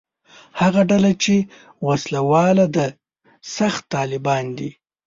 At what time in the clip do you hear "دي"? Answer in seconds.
4.57-4.69